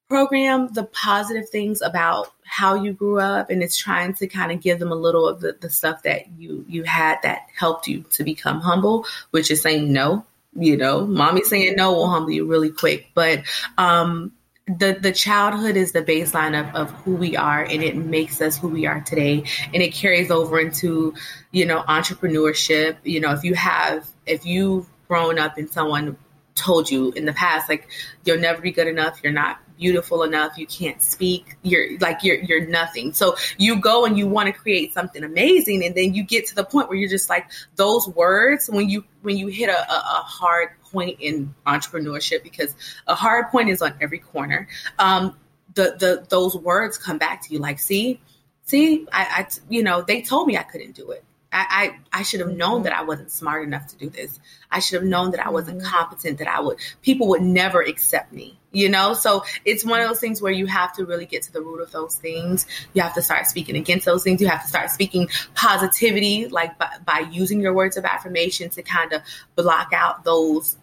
[0.09, 4.61] program the positive things about how you grew up and it's trying to kind of
[4.61, 8.03] give them a little of the, the stuff that you you had that helped you
[8.11, 10.25] to become humble which is saying no
[10.57, 11.07] you know.
[11.07, 13.42] Mommy saying no will humble you really quick but
[13.77, 14.33] um
[14.66, 18.57] the the childhood is the baseline of, of who we are and it makes us
[18.57, 19.44] who we are today
[19.75, 21.14] and it carries over into
[21.53, 22.97] you know entrepreneurship.
[23.05, 26.16] You know if you have if you've grown up and someone
[26.55, 27.88] told you in the past like
[28.25, 32.37] you'll never be good enough you're not beautiful enough you can't speak you're like you're
[32.37, 33.12] you're nothing.
[33.12, 36.55] So you go and you want to create something amazing and then you get to
[36.55, 39.97] the point where you're just like those words when you when you hit a, a,
[39.97, 42.75] a hard point in entrepreneurship because
[43.07, 45.37] a hard point is on every corner um
[45.75, 48.21] the the those words come back to you like see
[48.62, 52.23] see I, I you know they told me i couldn't do it I, I, I
[52.23, 52.83] should have known mm-hmm.
[52.85, 54.39] that I wasn't smart enough to do this.
[54.71, 55.89] I should have known that I wasn't mm-hmm.
[55.89, 59.15] competent, that I would, people would never accept me, you know?
[59.15, 61.81] So it's one of those things where you have to really get to the root
[61.81, 62.67] of those things.
[62.93, 64.43] You have to start speaking against those things.
[64.43, 68.83] You have to start speaking positivity, like by, by using your words of affirmation to
[68.83, 69.23] kind of
[69.57, 70.77] block out those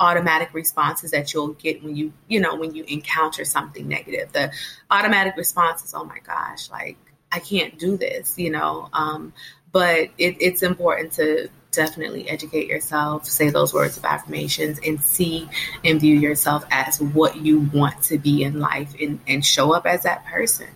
[0.00, 4.32] automatic responses that you'll get when you, you know, when you encounter something negative.
[4.32, 4.52] The
[4.90, 6.98] automatic response is, oh my gosh, like,
[7.30, 8.88] I can't do this, you know.
[8.92, 9.32] Um,
[9.72, 15.48] but it, it's important to definitely educate yourself, say those words of affirmations, and see
[15.84, 19.86] and view yourself as what you want to be in life and, and show up
[19.86, 20.68] as that person.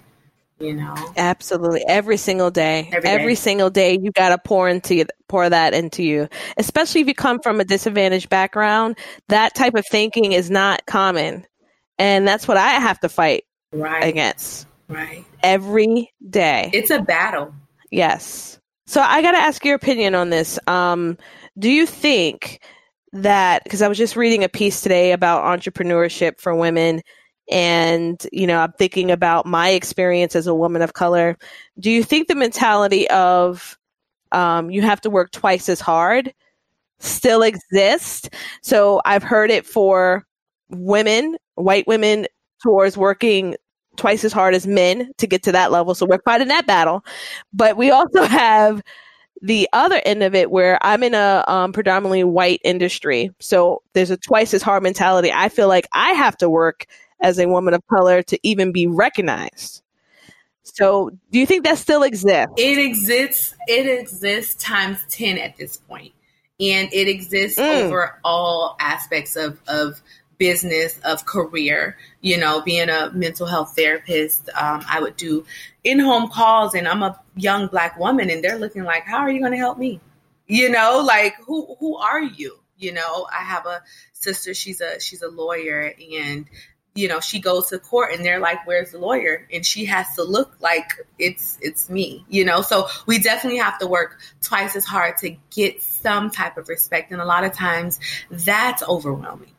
[0.58, 1.84] You know, absolutely.
[1.88, 3.34] Every single day, every, day.
[3.34, 6.28] single day, you got to pour into pour that into you.
[6.56, 8.96] Especially if you come from a disadvantaged background,
[9.28, 11.44] that type of thinking is not common,
[11.98, 14.04] and that's what I have to fight right.
[14.04, 14.68] against.
[14.86, 15.24] Right.
[15.42, 16.70] Every day.
[16.72, 17.54] It's a battle.
[17.90, 18.60] Yes.
[18.86, 20.58] So I got to ask your opinion on this.
[20.66, 21.16] Um,
[21.58, 22.60] do you think
[23.12, 27.02] that because I was just reading a piece today about entrepreneurship for women,
[27.50, 31.36] and you know I'm thinking about my experience as a woman of color.
[31.78, 33.78] Do you think the mentality of
[34.32, 36.32] um, you have to work twice as hard
[37.00, 38.30] still exists?
[38.62, 40.26] So I've heard it for
[40.70, 42.26] women, white women,
[42.62, 43.56] towards working
[43.96, 45.94] twice as hard as men to get to that level.
[45.94, 47.04] So we're fighting that battle.
[47.52, 48.82] But we also have
[49.42, 53.30] the other end of it where I'm in a um, predominantly white industry.
[53.40, 55.32] So there's a twice as hard mentality.
[55.34, 56.86] I feel like I have to work
[57.20, 59.82] as a woman of color to even be recognized.
[60.62, 62.52] So do you think that still exists?
[62.56, 63.54] It exists.
[63.66, 66.12] It exists times 10 at this point.
[66.60, 67.84] And it exists mm.
[67.84, 70.00] over all aspects of, of
[70.42, 71.96] business of career.
[72.20, 75.44] You know, being a mental health therapist, um, I would do
[75.84, 79.30] in home calls, and I'm a young black woman, and they're looking like, "How are
[79.30, 80.00] you going to help me?"
[80.48, 82.58] You know, like who who are you?
[82.76, 84.52] You know, I have a sister.
[84.52, 86.46] She's a she's a lawyer, and
[86.94, 90.14] you know she goes to court and they're like where's the lawyer and she has
[90.16, 94.76] to look like it's it's me you know so we definitely have to work twice
[94.76, 97.98] as hard to get some type of respect and a lot of times
[98.30, 99.51] that's overwhelming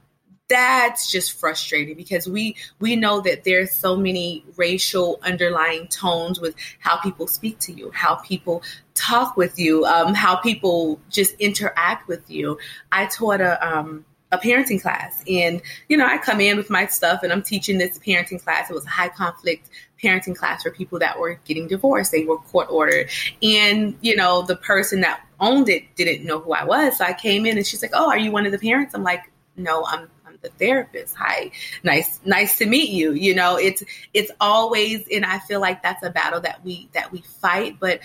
[0.53, 6.53] that's just frustrating because we we know that there's so many racial underlying tones with
[6.79, 8.61] how people speak to you how people
[8.93, 12.57] talk with you um, how people just interact with you.
[12.91, 16.87] I taught a um, a parenting class and you know i come in with my
[16.87, 18.69] stuff and i'm teaching this parenting class.
[18.69, 19.69] It was a high conflict
[20.03, 22.11] parenting class for people that were getting divorced.
[22.11, 23.09] They were court ordered.
[23.41, 26.97] And you know the person that owned it didn't know who i was.
[26.97, 28.95] So i came in and she's like oh are you one of the parents?
[28.95, 30.09] I'm like no i'm
[30.43, 31.15] the therapist.
[31.15, 31.51] Hi,
[31.84, 33.13] nice, nice to meet you.
[33.13, 37.12] You know, it's it's always, and I feel like that's a battle that we that
[37.12, 37.77] we fight.
[37.79, 38.01] But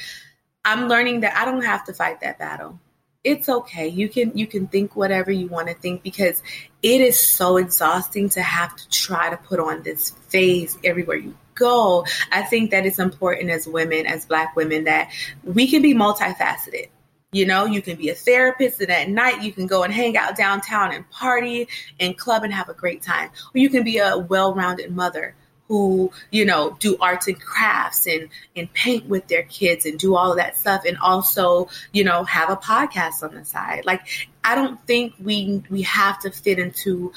[0.64, 2.78] I'm learning that I don't have to fight that battle.
[3.24, 3.88] It's okay.
[3.88, 6.42] You can you can think whatever you want to think because
[6.82, 11.36] it is so exhausting to have to try to put on this face everywhere you
[11.54, 12.06] go.
[12.30, 15.10] I think that it's important as women, as black women, that
[15.42, 16.88] we can be multifaceted
[17.32, 20.16] you know, you can be a therapist, and at night you can go and hang
[20.16, 21.68] out downtown and party
[22.00, 23.30] and club and have a great time.
[23.54, 25.34] Or you can be a well rounded mother
[25.68, 30.16] who, you know, do arts and crafts and, and paint with their kids and do
[30.16, 33.84] all of that stuff and also, you know, have a podcast on the side.
[33.84, 34.00] Like
[34.42, 37.12] I don't think we we have to fit into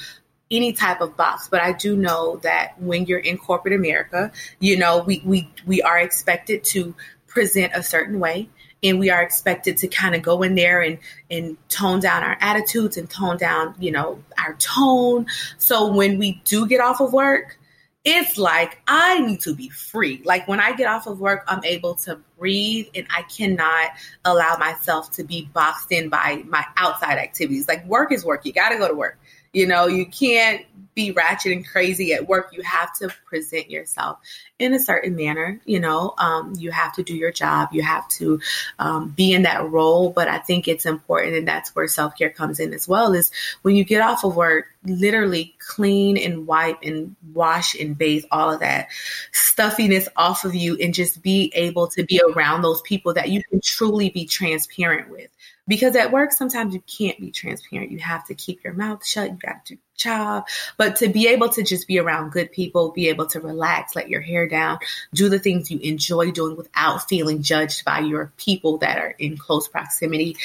[0.51, 4.77] any type of box, but I do know that when you're in corporate America, you
[4.77, 6.93] know, we we we are expected to
[7.27, 8.49] present a certain way
[8.83, 10.97] and we are expected to kind of go in there and
[11.29, 15.25] and tone down our attitudes and tone down you know our tone.
[15.57, 17.57] So when we do get off of work
[18.03, 20.21] it's like i need to be free.
[20.25, 23.91] Like when i get off of work i'm able to breathe and i cannot
[24.25, 27.67] allow myself to be boxed in by my outside activities.
[27.67, 28.45] Like work is work.
[28.45, 29.19] You got to go to work
[29.53, 32.49] you know, you can't be ratchet and crazy at work.
[32.51, 34.19] You have to present yourself
[34.59, 35.59] in a certain manner.
[35.65, 37.69] You know, um, you have to do your job.
[37.71, 38.39] You have to
[38.79, 40.09] um, be in that role.
[40.09, 43.13] But I think it's important, and that's where self care comes in as well.
[43.13, 48.25] Is when you get off of work, literally clean and wipe and wash and bathe
[48.31, 48.87] all of that
[49.31, 53.43] stuffiness off of you, and just be able to be around those people that you
[53.49, 55.29] can truly be transparent with
[55.71, 57.91] because at work sometimes you can't be transparent.
[57.91, 59.29] You have to keep your mouth shut.
[59.29, 60.45] You got to do job.
[60.75, 64.09] But to be able to just be around good people be able to relax let
[64.09, 64.79] your hair down
[65.13, 69.37] do the things you enjoy doing without feeling judged by your people that are in
[69.37, 70.35] close proximity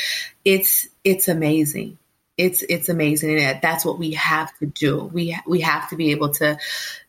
[0.44, 1.98] it's it's amazing.
[2.36, 3.40] It's it's amazing.
[3.40, 5.10] And that's what we have to do.
[5.12, 6.58] We we have to be able to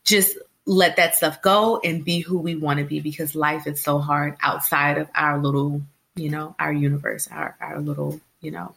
[0.02, 3.80] just let that stuff go and be who we want to be because life is
[3.80, 5.82] so hard outside of our little
[6.18, 8.74] you know, our universe, our, our little, you know,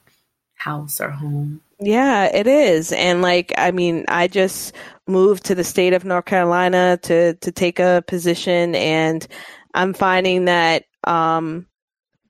[0.56, 1.62] house or home.
[1.80, 2.92] Yeah, it is.
[2.92, 4.76] And like, I mean, I just
[5.08, 9.26] moved to the state of North Carolina to, to take a position and
[9.74, 11.66] I'm finding that, um,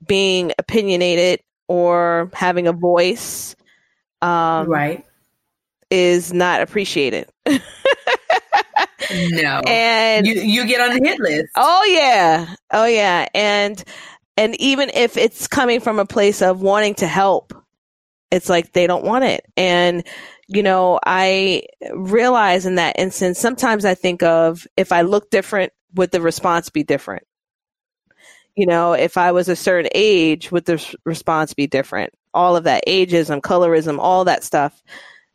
[0.08, 3.56] being opinionated or having a voice,
[4.22, 5.06] um, right
[5.92, 7.30] is not appreciated.
[7.46, 7.60] no.
[9.68, 11.50] And you, you get on the hit list.
[11.56, 12.56] Oh yeah.
[12.72, 13.28] Oh yeah.
[13.36, 13.84] And
[14.38, 17.54] and even if it's coming from a place of wanting to help,
[18.32, 19.46] it's like they don't want it.
[19.58, 20.06] And,
[20.48, 21.64] you know, I
[21.94, 26.70] realize in that instance, sometimes I think of if I look different, would the response
[26.70, 27.24] be different?
[28.56, 32.14] You know, if I was a certain age, would the response be different?
[32.34, 34.82] All of that ageism, colorism, all that stuff,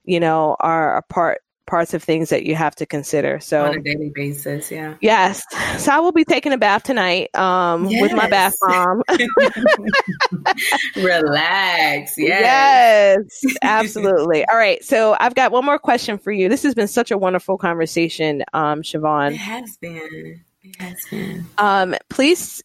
[0.05, 3.41] you know, are a part parts of things that you have to consider.
[3.41, 4.95] So on a daily basis, yeah.
[5.01, 5.43] Yes.
[5.79, 8.03] So I will be taking a bath tonight um, yes.
[8.03, 9.03] with my bath bomb.
[10.97, 12.15] Relax.
[12.17, 13.19] Yes.
[13.43, 14.45] Yes, absolutely.
[14.47, 14.83] All right.
[14.85, 16.49] So I've got one more question for you.
[16.49, 19.33] This has been such a wonderful conversation, um, Siobhan.
[19.33, 20.45] It has been.
[20.63, 21.47] It has been.
[21.59, 22.63] Um, please,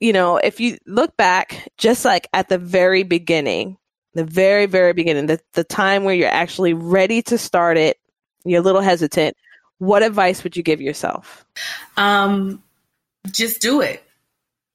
[0.00, 3.76] you know, if you look back just like at the very beginning,
[4.14, 7.99] the very, very beginning, the, the time where you're actually ready to start it
[8.44, 9.36] you're a little hesitant,
[9.78, 11.44] what advice would you give yourself?
[11.96, 12.62] Um,
[13.30, 14.02] just do it.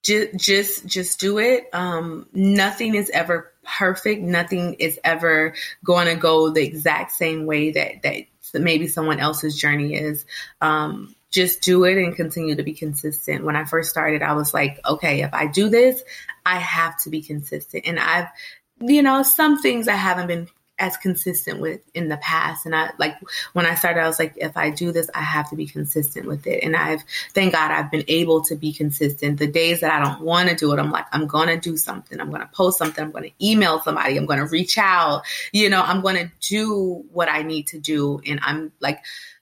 [0.04, 1.68] Just, just, just do it.
[1.74, 4.22] Um, nothing is ever perfect.
[4.22, 9.58] Nothing is ever going to go the exact same way that that maybe someone else's
[9.58, 10.26] journey is.
[10.62, 13.44] Um, just do it and continue to be consistent.
[13.44, 16.02] When I first started, I was like, okay, if I do this,
[16.46, 17.86] I have to be consistent.
[17.86, 18.28] And I've,
[18.80, 20.48] you know, some things I haven't been
[20.78, 22.66] as consistent with in the past.
[22.66, 23.16] And I like
[23.54, 26.28] when I started, I was like, if I do this, I have to be consistent
[26.28, 26.64] with it.
[26.64, 29.40] And I've, thank God, I've been able to be consistent.
[29.40, 32.20] The days that I don't want to do it, I'm like, I'm to do something.
[32.20, 33.04] I'm to post something.
[33.04, 34.18] I'm to email somebody.
[34.18, 35.24] I'm to reach out.
[35.54, 38.22] You know, I'm to do what I need to do.
[38.26, 39.00] And I'm like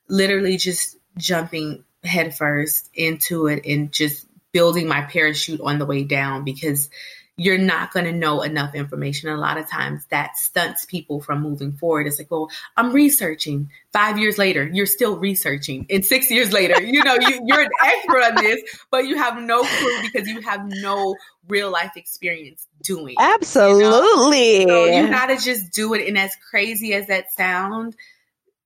[0.07, 6.43] literally just jumping headfirst into it and just building my parachute on the way down
[6.43, 6.89] because
[7.35, 9.29] you're not going to know enough information.
[9.29, 12.05] A lot of times that stunts people from moving forward.
[12.05, 13.71] It's like, well, I'm researching.
[13.91, 15.87] Five years later, you're still researching.
[15.89, 18.61] And six years later, you know, you, you're an expert on this,
[18.91, 21.15] but you have no clue because you have no
[21.47, 23.15] real life experience doing.
[23.19, 24.61] Absolutely.
[24.61, 24.85] You, know?
[24.85, 26.07] so you got to just do it.
[26.07, 27.95] And as crazy as that sound,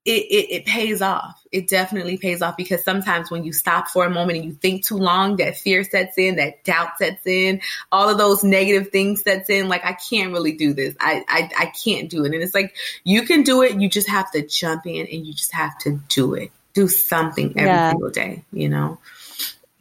[0.08, 1.45] it, it, it, pays off.
[1.51, 4.86] It definitely pays off because sometimes when you stop for a moment and you think
[4.86, 7.60] too long, that fear sets in, that doubt sets in,
[7.91, 9.68] all of those negative things sets in.
[9.68, 10.95] Like, I can't really do this.
[11.01, 12.34] I, I, I can't do it.
[12.34, 13.82] And it's like, you can do it.
[13.82, 16.51] You just have to jump in and you just have to do it.
[16.74, 17.91] Do something every yeah.
[17.91, 18.99] single day, you know?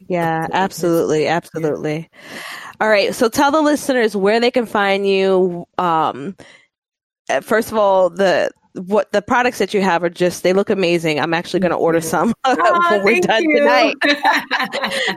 [0.09, 1.27] Yeah, absolutely.
[1.27, 2.09] Absolutely.
[2.81, 3.15] All right.
[3.15, 5.65] So tell the listeners where they can find you.
[5.77, 6.35] Um,
[7.43, 11.19] first of all, the what the products that you have are just they look amazing.
[11.19, 13.59] I'm actually going to order some oh, when we're done you.
[13.59, 13.95] tonight.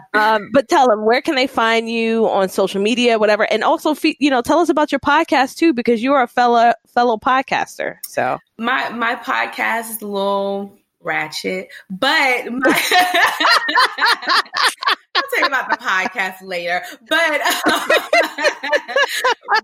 [0.15, 3.95] um, but tell them where can they find you on social media, whatever, and also
[4.19, 7.97] you know tell us about your podcast too because you are a fellow fellow podcaster.
[8.05, 12.83] So my my podcast is a little ratchet, but my,
[15.15, 16.83] I'll tell you about the podcast later.
[17.09, 17.89] But um,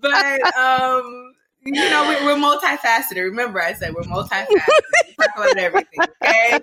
[0.00, 1.35] but um
[1.66, 3.16] you know, we, are multifaceted.
[3.16, 4.48] Remember, I said we're multifaceted.
[5.18, 6.58] we about everything, okay?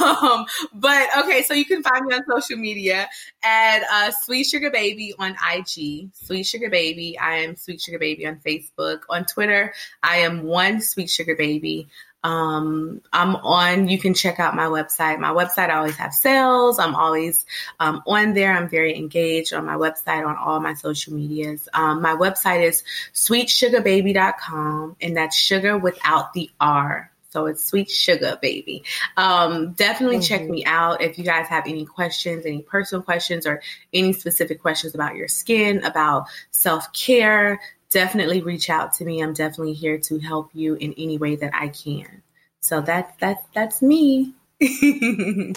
[0.00, 3.08] Um, but okay, so you can find me on social media
[3.42, 6.10] at uh, Sweet Sugar Baby on IG.
[6.12, 7.18] Sweet Sugar Baby.
[7.18, 9.00] I am Sweet Sugar Baby on Facebook.
[9.08, 9.72] On Twitter,
[10.02, 11.88] I am one Sweet Sugar Baby.
[12.24, 15.20] Um, I'm on, you can check out my website.
[15.20, 16.78] My website, I always have sales.
[16.78, 17.44] I'm always
[17.78, 18.52] um, on there.
[18.52, 21.68] I'm very engaged on my website, on all my social medias.
[21.74, 27.10] Um, my website is sweetsugababy.com, and that's sugar without the R.
[27.28, 28.84] So it's sweet sugar baby.
[29.16, 30.22] Um, definitely mm-hmm.
[30.22, 33.60] check me out if you guys have any questions, any personal questions, or
[33.92, 37.60] any specific questions about your skin, about self care
[37.94, 39.22] definitely reach out to me.
[39.22, 42.22] I'm definitely here to help you in any way that I can.
[42.60, 44.34] So that's that's that's me.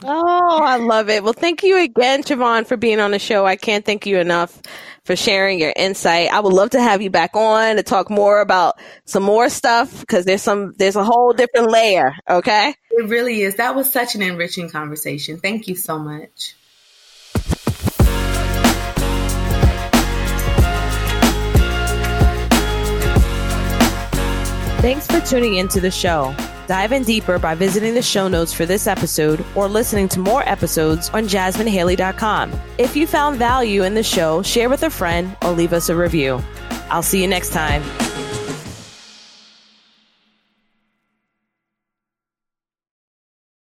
[0.03, 1.23] oh, I love it.
[1.23, 3.45] Well, thank you again, Siobhan, for being on the show.
[3.45, 4.61] I can't thank you enough
[5.03, 6.31] for sharing your insight.
[6.31, 10.01] I would love to have you back on to talk more about some more stuff
[10.01, 12.13] because there's some there's a whole different layer.
[12.29, 13.55] Okay, it really is.
[13.55, 15.38] That was such an enriching conversation.
[15.38, 16.55] Thank you so much.
[24.80, 26.36] Thanks for tuning into the show.
[26.67, 30.47] Dive in deeper by visiting the show notes for this episode or listening to more
[30.47, 32.51] episodes on jasminehaley.com.
[32.78, 35.95] If you found value in the show, share with a friend or leave us a
[35.95, 36.41] review.
[36.89, 37.82] I'll see you next time.